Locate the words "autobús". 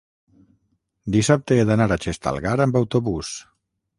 2.83-3.33